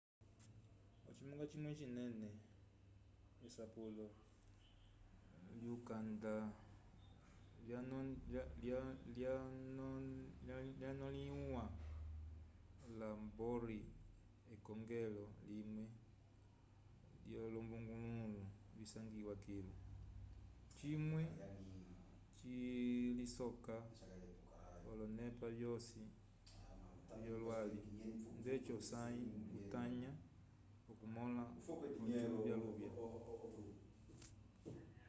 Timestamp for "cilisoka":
22.37-23.75